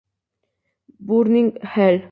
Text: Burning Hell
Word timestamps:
Burning 1.11 1.57
Hell 1.61 2.09